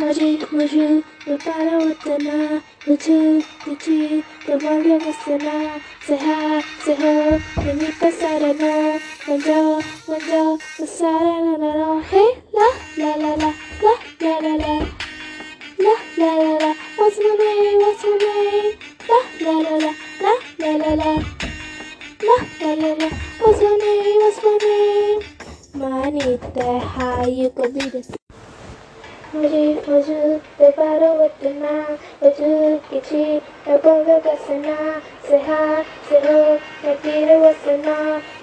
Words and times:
Magie, 0.00 0.38
magie, 0.50 1.04
Yopara 1.26 2.62
the 2.86 2.96
two, 2.96 3.42
the 3.66 3.76
three, 3.76 4.24
the 4.46 4.56
one 4.64 4.90
of 4.90 5.02
us 5.02 5.28
and 5.28 5.42
I, 5.42 5.78
say 6.00 6.16
hi, 6.16 6.62
say 6.82 6.94
ho, 6.94 7.38
and 7.58 7.78
we 7.78 7.92
pass 7.92 8.22
no, 8.22 8.36
no, 11.58 12.00
hey, 12.00 12.42
la, 12.54 12.68
la, 12.96 13.14
la, 13.16 13.34
la, 13.34 13.52
la, 13.82 14.38
la, 14.40 14.56
la, 14.56 14.76
la, 15.78 15.94
la, 16.16 16.30
la, 16.34 16.52
la, 16.56 16.74
what's 16.96 17.18
my 17.18 17.34
name, 17.38 17.80
what's 17.80 18.02
my 18.02 18.16
name, 18.24 18.76
la, 19.06 19.18
la, 19.44 19.54
la, 19.60 19.76
la, 19.76 19.92
la, 20.22 20.32
la, 20.60 20.70
la, 20.80 20.94
la, 20.94 21.12
la, 22.22 22.36
la, 22.60 22.72
la, 22.72 22.90
la, 22.94 23.08
what's 23.38 23.60
my 23.60 23.76
name, 23.76 24.20
what's 24.22 24.38
my 24.42 24.56
name, 24.62 25.20
Manita, 25.74 26.78
how 26.80 27.26
you 27.26 27.50
could 27.50 27.74
be. 27.74 28.29
मुझे 29.35 29.63
वजूद 29.87 30.41
दोबारा 30.59 31.11
वतना 31.21 31.71
वजूद 32.23 32.79
किसी 32.89 33.23
अबंग 33.75 34.09
कसना 34.27 34.75
सहा 35.29 35.59
सहो 36.09 36.37
नतीर 36.85 37.35
वसना 37.43 37.95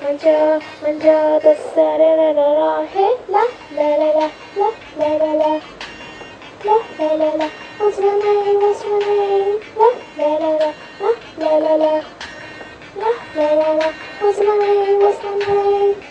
मंजा 0.03 0.39
मंजा 0.83 1.19
दसारे 1.47 2.11
ला 2.17 2.31
ला 2.39 2.49
ला 2.59 2.71
हे 2.95 3.09
ला 3.37 3.45
ला 3.79 3.89
ला 3.97 4.11
ला 4.19 4.29
ला 4.57 4.71
ला 4.99 5.15
ला 5.19 5.33
ला 5.35 5.53
la 6.65 6.77
la 6.99 7.15
la 7.21 7.31
la 7.37 7.49
what's 7.79 7.99
my 7.99 8.13
name 8.25 8.61
what's 8.63 8.85
my 8.91 8.99
name 9.07 9.59
la 9.79 9.89
la 10.19 10.31
la 10.43 10.53
la 10.61 11.11
la 11.39 11.57
la 11.59 11.77
la 11.77 11.77
la 11.77 11.93
la 13.03 13.13
la 13.37 13.53
la 13.61 13.73
la 13.81 13.93
what's 14.21 14.39
my 14.49 14.57
name 14.63 15.01
what's 15.07 15.23
my 15.25 15.37
name 15.49 16.03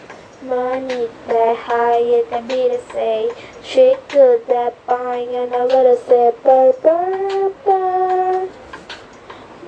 money 0.46 1.09
that 1.28 1.56
higher 1.56 2.23
than 2.30 2.46
me 2.46 2.68
to 2.68 2.80
say. 2.92 3.30
She 3.62 3.96
could 4.09 4.46
that 4.46 4.74
buying 4.87 5.34
and 5.34 5.52
a 5.52 5.64
little 5.64 5.96
say 5.96 6.32
burr 6.45 6.73
burr 6.84 7.50
burr. 7.64 8.48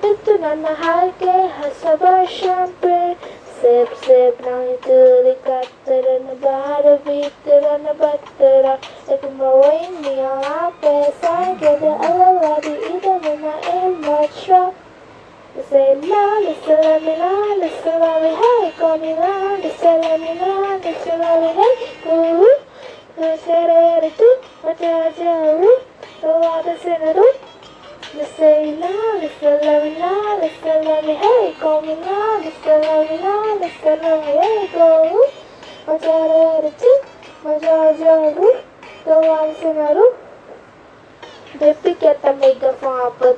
ಬಿತ್ತು 0.01 0.33
ನನ್ನ 0.43 0.67
ಹಾಗೆ 0.81 1.33
ಹಸಬ 1.55 2.03
champagne 2.35 3.17
ಸೇಬ್ 3.57 3.95
ಸೇಬ್ 4.05 4.37
ನಾನು 4.45 4.75
ತೂರಿ 4.85 5.33
ಕತ್ತರನ್ನು 5.47 6.35
the 6.43 6.93
ಬೀತರನ್ನು 7.05 7.93
ಬತ್ತರ 8.01 8.65
Even 9.13 9.33
ಪೇಸಾಗದ 10.83 11.87
ಅಲವಾದಿ 12.09 12.75
ಇದನ್ನು 12.93 13.55
ಎಮ್ಮ 13.79 14.19
shop 14.43 14.79
Say 15.69 15.93
la 16.09 16.39
la 16.39 16.53
salami 16.65 17.15
la 17.17 17.31
la 17.53 17.67
love. 18.01 18.37
hey, 18.39 18.71
call 18.79 18.97
me 18.97 19.13
la 19.13 19.31
la 19.57 19.71
salami 19.77 20.33
la 20.39 20.58
sexualidad 20.93 21.63
como 22.03 22.45
the 29.39 29.65
loving 29.65 29.99
love, 29.99 30.43
it's 30.43 30.61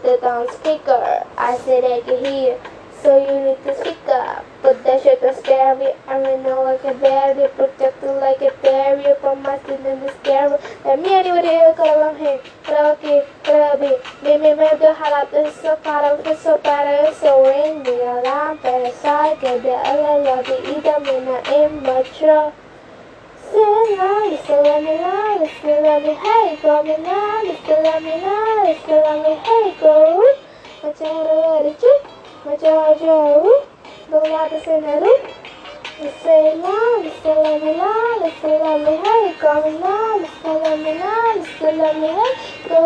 the 0.04 0.18
go 0.22 0.48
speaker 0.52 1.26
I 1.38 1.58
said 1.58 1.84
I 1.84 2.02
could 2.02 2.26
hear 2.26 2.58
so 3.02 3.18
you 3.18 3.34
need 3.46 3.64
to 3.64 3.74
speak 3.80 3.98
up. 4.08 4.46
Put 4.62 4.84
that 4.84 5.02
shit 5.02 5.20
scare 5.38 5.76
me. 5.76 5.92
I 6.08 6.22
mean, 6.22 6.44
know 6.44 6.64
like 6.64 6.84
a 6.84 6.94
barrier, 6.94 7.48
protected 7.50 8.16
like 8.22 8.42
a 8.42 8.52
barrier 8.62 9.16
from 9.16 9.42
my 9.42 9.58
skin 9.60 9.84
in 9.86 10.02
the 10.02 10.14
scare. 10.22 10.60
Let 10.86 11.00
me 11.02 11.14
anyway, 11.14 11.42
they 11.42 11.74
call 11.76 11.98
along 11.98 12.18
here. 12.18 12.40
Karaoke, 12.64 13.26
karaoke. 13.44 14.00
Maybe, 14.22 14.54
maybe 14.56 14.78
the 14.78 14.94
halap 14.94 15.34
is 15.34 15.56
so 15.56 15.76
far 15.78 16.04
out, 16.04 16.28
it's 16.28 16.42
so 16.42 16.58
bad, 16.58 17.14
so 17.16 17.44
ring 17.46 17.84
me 17.84 18.02
alarm. 18.02 18.60
Best 18.62 19.06
I 19.06 19.36
get 19.36 19.64
the 19.64 19.72
other 19.72 20.24
love, 20.24 20.46
the 20.46 20.58
either 20.70 21.00
me 21.00 21.26
not 21.26 21.48
immature. 21.48 22.54
Say 23.52 23.98
la, 23.98 24.30
listen 24.30 24.64
let 24.64 24.84
me 24.84 24.96
la, 25.02 25.36
listen 25.42 25.84
let 25.84 26.04
me 26.04 26.14
hey, 26.14 26.60
go 26.62 26.84
me 26.84 26.96
la, 26.98 27.42
listen 27.42 27.84
let 27.84 28.04
me 28.04 28.22
la, 28.22 28.64
listen 28.64 29.02
let 29.04 29.18
me 29.26 29.34
hey, 29.44 29.76
go. 29.80 30.36
My 30.84 30.92
child, 30.94 31.66
the 31.66 32.01
Majorjo, 32.44 33.68
do 34.10 34.32
lado 34.32 34.56
acendendo. 34.56 35.06
Sei 36.24 36.58
lá, 36.58 36.82
sei 37.22 37.36
lá, 37.36 37.52
me 37.60 37.74
lá, 37.78 37.96
sei 38.42 38.58
lá, 38.58 38.78
me 38.80 38.96
rei, 38.96 39.36
come 39.40 39.78
lá, 39.78 40.18
sei 40.42 40.54
lá, 40.58 40.76
me 40.76 40.94
lá, 40.98 41.18
sei 41.60 41.76
lá, 41.76 41.94
me 41.94 42.08
rei, 42.08 42.34
do 42.68 42.80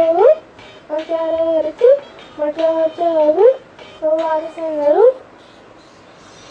Majorjo, 0.89 1.89
Majorjo, 2.37 3.47
do 4.01 4.09
lado 4.21 4.45
acendendo. 4.45 5.05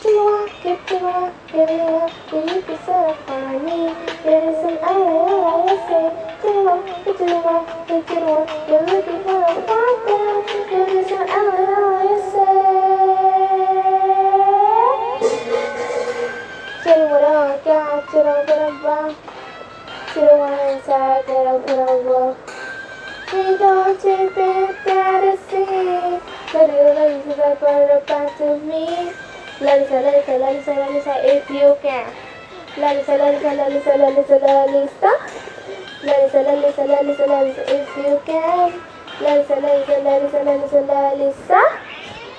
Tua, 0.00 0.48
que 0.62 0.74
tua, 0.86 1.30
querida, 1.48 2.06
que 2.28 2.62
que 2.62 2.76
será 2.84 3.14
para 3.26 3.58
mim? 3.58 3.94
Eres 4.24 4.58
um 4.64 4.76
além, 4.82 5.68
eu 5.68 5.78
sei, 5.88 6.08
tua, 6.40 6.74
que 7.04 7.12
tua, 7.12 7.56
que 7.86 7.96
tua, 8.02 8.38
you're 8.68 8.84
looking 8.90 9.20
for 9.24 9.42
a 9.42 9.54
partner. 9.60 10.34
Eres 10.72 11.10
um 11.10 11.14
além, 11.20 12.10
eu 12.10 12.18
sei. 12.30 12.33
To 18.24 20.20
the 20.20 20.36
one 20.38 20.58
inside 20.72 21.26
that 21.26 21.46
I 21.46 21.58
put 21.60 21.76
on 21.76 22.04
wall. 22.06 22.36
Hey, 23.28 23.58
don't 23.58 24.02
you 24.02 24.30
think 24.30 24.84
that 24.84 25.24
I 25.24 25.36
see? 25.36 25.68
Let 26.54 26.70
it 26.70 26.96
ladies 26.96 27.26
is 27.26 27.38
up 27.38 27.62
on 27.62 27.84
the 27.84 28.02
back 28.06 28.38
to 28.38 28.58
me. 28.64 29.12
Ladies, 29.60 29.90
ladies, 29.90 30.26
ladies, 30.26 30.66
ladies, 30.66 31.04
if 31.06 31.50
you 31.50 31.76
can. 31.82 32.14
Ladies, 32.78 33.08
ladies, 33.08 33.42
ladies, 33.44 33.84
ladies, 33.84 34.30
ladies, 34.40 34.94
Ladies, 36.00 36.32
ladies, 36.32 36.78
ladies, 36.78 37.18
ladies, 37.28 37.58
if 37.68 37.96
you 37.98 38.22
can. 38.24 38.80
Ladies, 39.20 39.50
ladies, 39.50 39.88
ladies, 40.00 40.32
ladies, 40.32 40.72
ladies, 40.72 41.83